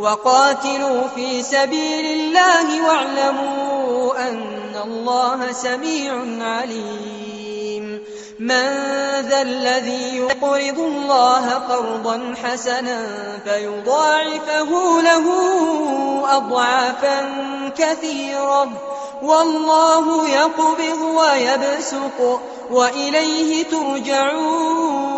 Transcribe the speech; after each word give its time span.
وقاتلوا 0.00 1.08
في 1.14 1.42
سبيل 1.42 2.06
الله 2.06 2.88
واعلموا 2.88 4.28
أن 4.28 4.42
الله 4.84 5.52
سميع 5.52 6.12
عليم. 6.40 8.04
من 8.38 8.68
ذا 9.20 9.42
الذي 9.42 10.16
يقرض 10.16 10.78
الله 10.78 11.50
قرضا 11.50 12.34
حسنا 12.44 13.06
فيضاعفه 13.44 15.00
له 15.02 15.26
أضعافا 16.36 17.28
كثيرة. 17.78 18.68
والله 19.22 20.28
يقبض 20.28 21.00
ويبسق 21.16 22.40
وإليه 22.70 23.64
ترجعون. 23.64 25.17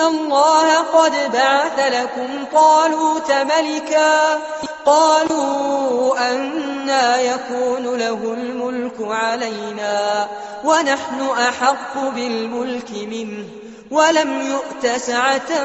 الله 0.00 0.74
قد 0.74 1.12
بعث 1.32 1.92
لكم 1.92 2.44
طالوت 2.52 3.32
ملكا 3.32 4.40
قالوا 4.86 6.18
أنا 6.30 7.20
يكون 7.20 7.98
له 7.98 8.34
الملك 8.34 8.94
علينا 9.00 10.28
ونحن 10.64 11.20
أحق 11.38 11.98
بالملك 12.14 12.90
منه 12.90 13.44
ولم 13.90 14.40
يؤت 14.40 14.86
سعة 15.00 15.64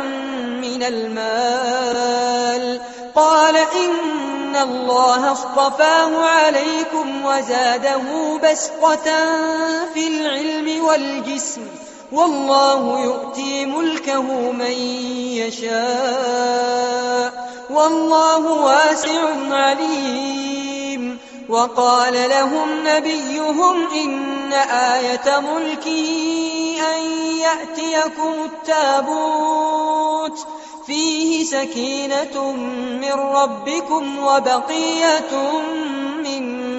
من 0.62 0.84
المال 0.84 2.80
قال 3.16 3.56
إن 3.58 4.56
الله 4.56 5.31
اصطفاه 5.31 6.25
عليكم 6.25 7.25
وزاده 7.25 8.02
بسقة 8.44 9.03
في 9.94 10.07
العلم 10.07 10.86
والجسم 10.86 11.62
والله 12.13 13.03
يؤتي 13.03 13.66
ملكه 13.66 14.51
من 14.51 14.72
يشاء. 15.41 17.53
والله 17.69 18.63
واسع 18.63 19.22
عليم. 19.51 21.18
وقال 21.50 22.13
لهم 22.13 22.88
نبيهم 22.88 23.91
إن 23.91 24.53
آية 24.53 25.40
ملكي 25.40 26.81
أن 26.96 27.01
يأتيكم 27.40 28.34
التابوت. 28.45 30.47
فيه 30.88 31.44
سكينة 31.44 32.51
من 33.01 33.12
ربكم 33.12 34.19
وبقية 34.19 35.51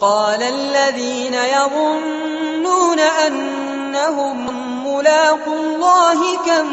قال 0.00 0.42
الذين 0.42 1.34
يظنون 1.34 3.00
أنهم 3.00 4.46
ملاقوا 4.86 5.54
الله 5.54 6.36
كم 6.46 6.66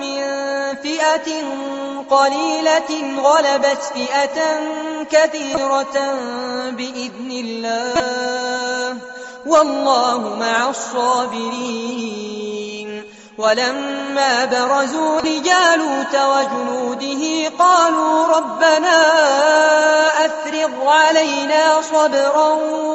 من 0.00 0.22
فئة 0.82 1.32
قليلة 2.10 3.20
غلبت 3.22 3.82
فئة 3.94 4.60
كثيرة 5.10 6.14
بإذن 6.70 7.30
الله 7.30 8.96
والله 9.46 10.36
مع 10.40 10.70
الصابرين 10.70 12.32
ولما 13.38 14.44
برزوا 14.44 15.20
لجالوت 15.20 16.14
وجنوده 16.14 17.48
قالوا 17.58 18.26
ربنا 18.26 19.21
علينا 21.12 21.82
صبرا 21.82 22.48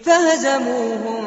فهزموهم 0.06 1.24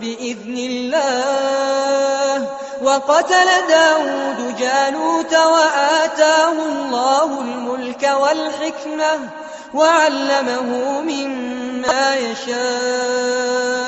بإذن 0.00 0.58
الله. 0.58 2.46
وقتل 2.82 3.48
داود 3.68 4.56
جالوت 4.58 5.34
وآتاه 5.34 6.52
الله 6.52 7.40
الملك 7.40 8.10
والحكمة 8.20 9.30
وعلمه 9.74 11.00
مما 11.00 12.16
يشاء. 12.16 13.87